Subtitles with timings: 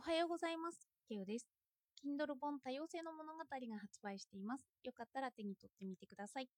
[0.00, 0.88] おはようございます。
[1.10, 1.46] ケウです。
[2.02, 3.44] Kindle 本多様性の物語が
[3.78, 4.64] 発売しています。
[4.82, 6.48] よかったら手に取ってみてください。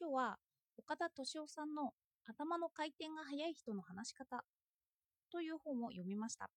[0.00, 0.38] 今日は
[0.78, 1.90] 岡田敏夫さんの
[2.24, 4.42] 頭の回転が速い人の話し方
[5.30, 6.48] という本を読みました。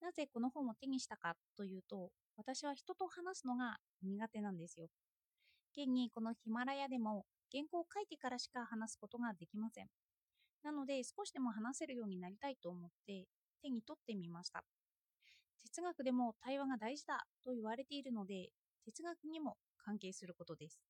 [0.00, 4.86] なぜこの本を手にしたかというと、私は人と話すのが苦手なんですよ。
[5.76, 9.88] 現にこのヒマラヤでも原稿を書いてからしか話すことができません。
[10.62, 13.24] なので少しでも話せるようになりたいと思って
[13.62, 14.64] 手に取ってみました。
[15.62, 18.50] 哲学でも対話が大事だと言われているので、
[18.84, 20.80] 哲学にも関係することです。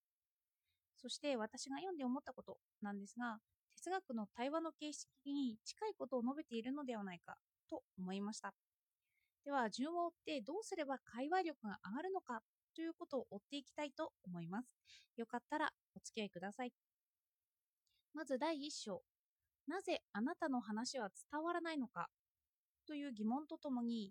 [0.96, 3.38] そして私が読んで思ったことなんですが、
[3.76, 7.36] 哲学の対話の形式に近いことを述べているのではないか
[7.68, 8.54] と思いました。
[9.44, 12.42] では、順を追ってどうすれば会話力が上がるのか
[12.74, 14.76] ということを追っていきたいと思います。
[15.16, 16.72] よかったらお付き合いください。
[18.12, 19.02] まず第1章。
[19.66, 22.10] なぜあなたの話は伝わらないのか
[22.90, 24.10] という疑問とともに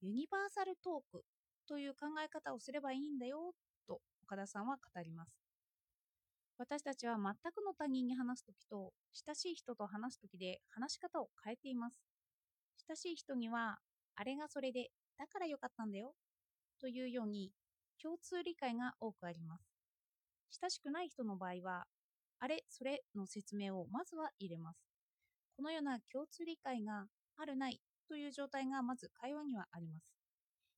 [0.00, 1.24] ユニバーサルトーク
[1.66, 3.54] という考え方をすればいいんだよ
[3.88, 5.34] と岡田さんは語ります。
[6.56, 8.92] 私たちは全くの他人に話すときと
[9.26, 11.96] 親しい人と話すときで話し方を変えています。
[12.88, 13.78] 親しい人には
[14.14, 16.12] あれがそれでだからよかったんだよ
[16.80, 17.50] というように
[18.00, 19.64] 共通理解が多くあります。
[20.62, 21.86] 親しくない人の場合は
[22.38, 24.78] あれそれの説明をまずは入れます。
[25.56, 27.06] このような共通理解が
[27.36, 30.10] あるないという状態がまず会話にはあります。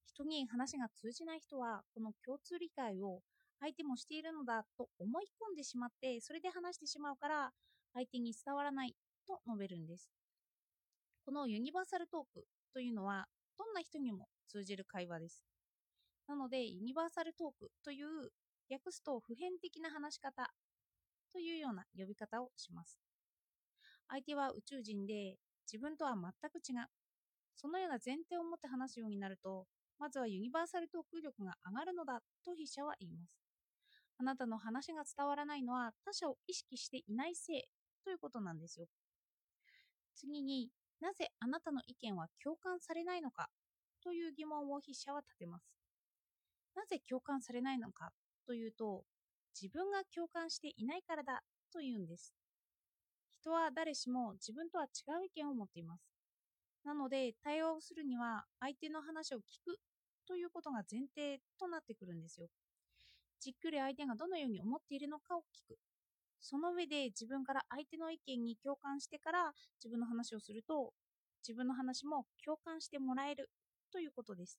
[0.04, 3.22] 人に話が通じない人は、この共通理解を
[3.58, 7.50] 相手もしているのだと思い込んでしまって、それで話してしまうから、
[7.94, 8.94] 相手に伝わらない
[9.26, 10.10] と述べるんです。
[11.24, 12.44] このユニバーサルトーク
[12.74, 15.42] というのは、どんな人にも通じる会話です。
[16.28, 18.30] なので、ユニバーサルトークという
[18.70, 20.50] 訳すと普遍的な話し方
[21.32, 22.98] というような呼び方をします。
[24.08, 27.01] 相手は宇宙人で自分とは全く違う。
[27.56, 29.66] そのような前提を持って話すようになると、
[29.98, 33.38] まずはユニバーサルトーク力が上がるのだと筆者は言います。
[34.18, 37.62] あなたの話が伝わらないのは他者を意識していないせい
[38.04, 38.86] ということなんですよ。
[40.14, 43.48] 次になぜあなたの意見は共感されないのか
[44.02, 45.64] という疑問を筆者は立てます。
[46.74, 48.12] なぜ共感されないのか
[48.46, 49.04] というと、
[49.60, 52.34] 自分が共感していないからだというんです。
[53.40, 54.88] 人は誰しも自分とは違
[55.22, 56.11] う意見を持っています。
[56.84, 59.78] なので、対話をするには相手の話を聞く
[60.26, 62.48] ということが前提となってくるんですよ。
[63.40, 65.78] じっくり相手がどのように思っているのかを聞く。
[66.40, 70.92] その上で自分から相手の意見に共感してから自分の話をすると、
[71.46, 73.48] 自分の話も共感してもらえる
[73.92, 74.58] ということです。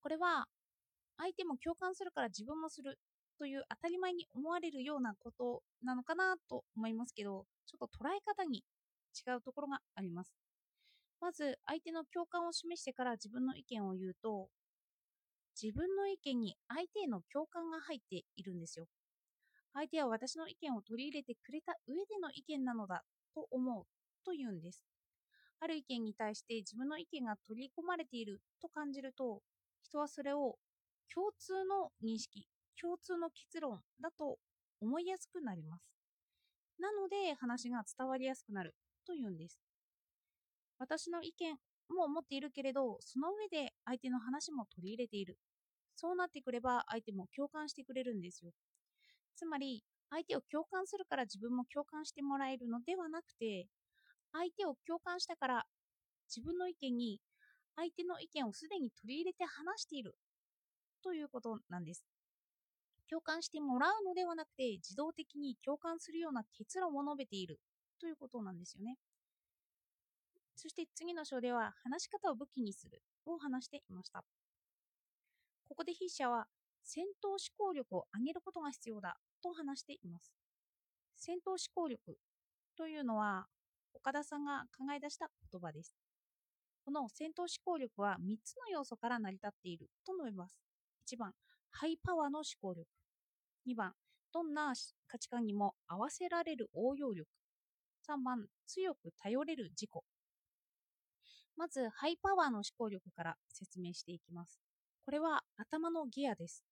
[0.00, 0.46] これは、
[1.16, 2.98] 相手も共感するから自分もする
[3.38, 8.64] という当たり前に思われるようなことなのかなと思いますけど、ちょっと捉え方に
[9.26, 10.43] 違うところがあります。
[11.24, 14.50] まず相手の共感を示してから自分の意見を言うと
[15.58, 18.84] 自分の意見に相手への共感が入っているんですよ。
[19.72, 23.04] 相手は私の意見を取り入れてくれた上での意見なのだ
[23.34, 23.86] と思う
[24.22, 24.84] と言うんです。
[25.60, 29.40] ある意見に対して自分の意見が取り込まれていると感じると
[29.82, 30.56] 人はそれを
[31.08, 32.46] 共通の認識、
[32.78, 34.36] 共通の結論だと
[34.82, 35.88] 思いやすくなります。
[36.78, 38.74] なので話が伝わりやすくなる
[39.06, 39.58] というんです。
[40.78, 41.56] 私の意見
[41.88, 45.38] も持っているけれど、その上で相手の話も取り入れている。
[45.96, 48.52] そうなってくれば相手も共感してくれるんですよ。
[49.36, 53.68] つまり、相手を共感するから自分も共感してもらえるのではなくて、
[54.32, 55.66] 相手を共感したから
[56.28, 57.20] 自分の意見に
[57.76, 60.16] 相手の意見をすでに取り入れて話している
[61.02, 62.06] ということなんです。
[63.08, 67.60] 共感してもらうのではなくて自動的に共感するような結論を述べている
[68.00, 68.96] ということなんですよね。
[70.56, 74.24] そして次の章では話し方を武器にするを話していました。
[75.68, 76.46] ここで筆者は
[76.82, 80.32] 戦闘思考力を上げることが必要だと話しています。
[81.16, 82.18] 戦闘思考力
[82.76, 83.46] というのは
[83.94, 85.94] 岡田さんが考え出した言葉です。
[86.84, 90.58] この戦闘思考力は3つの要素から成り立っていると述べます。
[91.08, 91.32] 1番、
[91.70, 92.86] ハイパワーの思考力。
[93.66, 93.94] 2番、
[94.32, 94.74] どんな
[95.06, 97.26] 価値観にも合わせられる応用力。
[98.06, 99.90] 3番、強く頼れる自己。
[101.56, 104.60] まず、ハイパワーの思考力から説明していきます。
[105.04, 106.64] これは頭のギアです。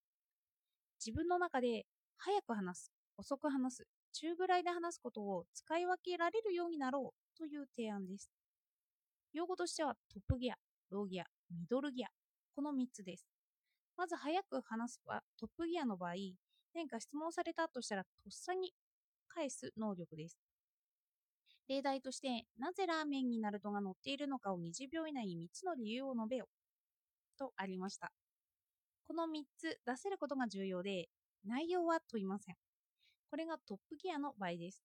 [1.05, 1.87] 自分の中で
[2.17, 8.31] 早く話す、遅く話す、中ぐらいで話すことを使い分けられるようになろうという提案です。
[9.33, 10.57] 用語としてはトップギア、
[10.91, 12.09] ローギア、ミドルギア、
[12.55, 13.27] この3つです。
[13.97, 16.15] まず早く話すはトップギアの場合、
[16.75, 18.73] 何か質問されたとしたらとっさに
[19.29, 20.52] 返す能力です。
[21.69, 26.49] 例題として、なぜラーメンにナルトが乗っているのかを20秒以内に3つの理由を述べよ。
[27.39, 28.13] とありました。
[29.07, 31.09] この3つ出せることが重要で、
[31.45, 32.57] 内容は問いません。
[33.31, 34.83] これがトップギアの場合です。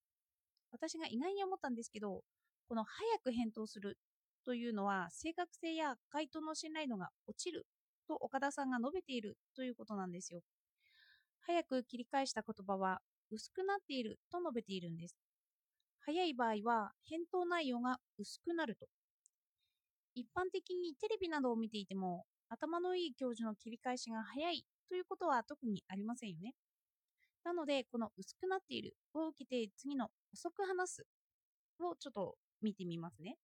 [0.71, 2.23] 私が意外に思ったんですけど、
[2.67, 3.97] この早く返答する
[4.45, 7.65] というのは正確性や回答の信頼度が落ちる
[8.07, 10.41] と岡田さんが述べているということなんですよ。
[11.41, 13.01] 早く切り返した言葉は
[13.31, 15.26] 薄くなっていると述べているんです。
[16.07, 18.87] 早い場合は返答内容が薄くなると。
[20.15, 26.53] 一般的にテレビなどを見ていても頭のいい教授の切り返しが早いということは特にありませんよね。
[27.43, 31.05] なので、この薄くなっているを受けて次の遅く話す
[31.79, 33.35] をちょっと見てみますね。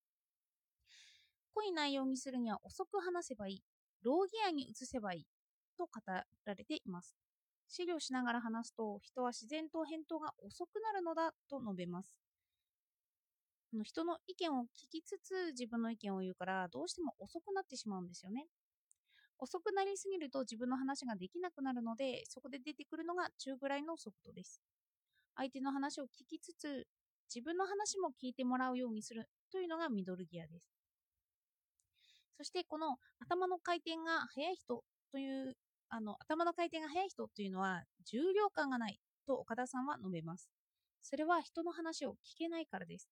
[1.53, 3.63] 濃い内容にするには遅く話せばいい、
[4.03, 5.27] ローギアに移せばいい
[5.77, 6.25] と語ら
[6.55, 7.13] れています。
[7.67, 12.15] 資料しながら話すと人は自然と返答が遅くなるのだと述べます。
[13.73, 18.47] の人の意見を聞きつつ自分の意見を言うからどうしても遅くなってしまうんですよね。
[19.39, 24.61] 遅くなりすぎると自分の話ができなくなるのでそこで出てくるのが中ぐらいの速度です。
[25.35, 26.87] 相手の話を聞きつつ
[27.33, 30.71] 自分の話も聞いてもらうようにするというのがミドルギアです。
[32.37, 35.55] そしてこの頭の回転が速い人という
[35.89, 40.49] あの頭の回転が速い人というのは重量感がないと岡田さんは述べます。
[41.01, 43.09] それは人の話を聞けないからです。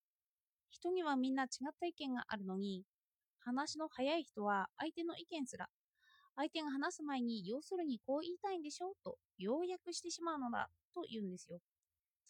[0.72, 2.84] 人にはみんな違った意見があるのに
[3.40, 5.68] 話の速い人は相手の意見すら
[6.36, 8.92] 相手が話す前に要するにこう言いたいんでしょ？
[8.92, 11.60] うと要約してしまうのだと言うんですよ。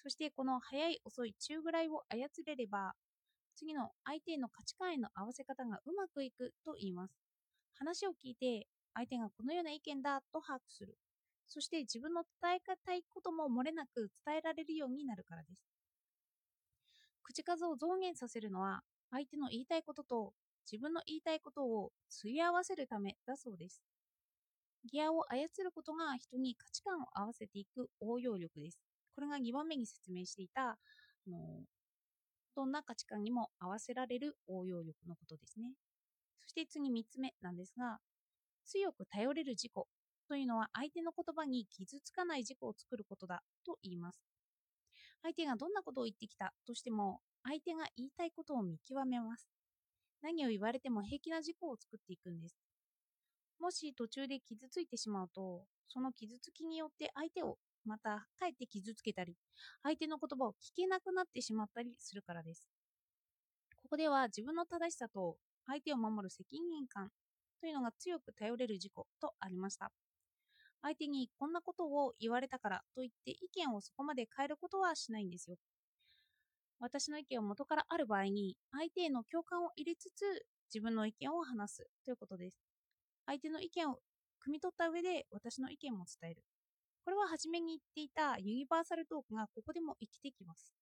[0.03, 2.93] そしてこの早い遅い中ぐらいを操れれば
[3.55, 7.15] 次の相手への価値観への合わせ方がうまくいくと言います。
[7.75, 10.97] 話を聞いて相手がこのような意見だと把握する。
[11.47, 15.70] そして自分の伝えたいことも漏れなく伝えられるようになるからです。
[17.23, 20.33] 口数を増減させるのは相手の言いたいことと
[20.71, 23.81] 自分の言いたいことをすり合わせるためだそうです。
[24.85, 28.79] ギアを操ることが人に価値観を合わせていく応用力です。
[29.15, 30.77] これが2番目に説明していた、あ
[31.29, 31.63] の
[32.55, 35.73] どんな価値観にも合わせられる応用力のことですね。
[36.41, 37.99] そして次3つ目なんですが、
[38.65, 39.71] 強く頼れる自己
[40.29, 44.30] というのは相手の言葉に傷つかない自己を作ることだと言います。
[45.23, 49.49] 相手がどんなことを言ってきたとしても、相手が言いたいことを見極めます。
[50.21, 52.57] 何を言われても平気な自己を作っていくんです。
[53.59, 59.37] もし途中で傷ついてしまうと、その傷つきによって相手をまたかえって傷つけたり、
[59.83, 62.67] 相手の言葉を聞けなくなってしまったりするからです。
[63.75, 67.09] ここでは自分の正しさと相手を守る責任感
[67.59, 69.91] というのが強く頼れる事故とありました。
[70.81, 75.57] 相手にこんなことを言われたからといって意見をそこまで変えることはしないんですよ。
[76.79, 82.57] 私の意見を元からある場合に相手への共感を入れつつ自分の意見を話すということです。
[83.27, 83.99] 相手の意見を
[84.45, 86.43] 汲み取った上で私の意見も伝える。
[87.05, 90.73] これは初めに言っていたユニバーサルトークがここでも生きてきます。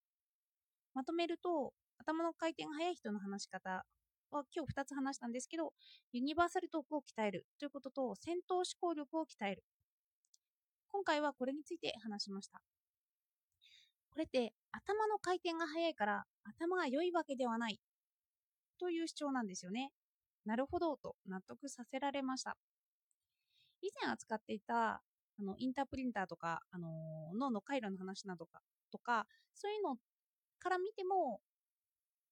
[0.94, 3.86] まとめると、頭の回転が速い人の話し方
[4.32, 5.74] は今日2つ話したんですけど、
[6.14, 9.64] ユニバーサルトークを鍛えるということと、戦闘思考力を鍛える。
[10.92, 12.62] 今回はこれについて話しました。
[14.12, 17.80] これって頭の回転が速いから頭が良いわけではない
[18.80, 19.92] という主張なんですよね。
[20.46, 22.58] なるほどと納得させられました。
[23.82, 25.02] 以前扱っていた
[25.40, 26.90] あのインタープリンターとか、あの
[27.34, 28.60] 脳の回路の話などか
[28.92, 29.96] とかそういうの
[30.60, 31.40] から見ても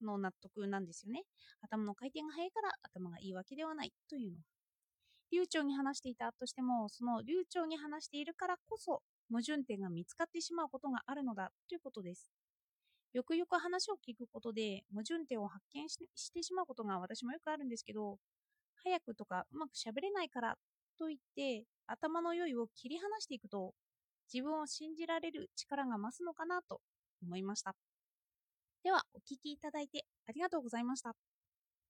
[0.01, 1.23] の納得なんですよね。
[1.61, 4.56] 頭の回転が速いから頭がいいわけではないというのは。
[5.31, 12.31] 流暢に話していたとしても、その流暢に話しているからこそ矛盾点が見つかってしまうことがあるのだということです。
[13.13, 15.97] よくよく話を聞くことで矛盾点を発見し
[16.31, 18.17] てしまうことが私もよくあるんですけど、
[18.83, 20.55] 早くとかうまくしゃべれないから
[20.99, 23.73] と言って頭の良いを切り離していくと
[24.33, 26.81] 自分を信じられる力が増すのかなと
[27.21, 27.75] 思いました。
[28.83, 31.15] では、お聴きいただいてありがとうございました。